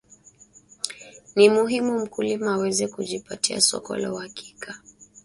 [1.35, 4.75] ni muhimu mkulima aweze kujipatia soko la uhakika